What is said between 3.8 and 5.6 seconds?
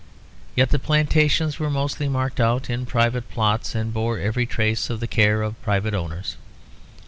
bore every trace of the care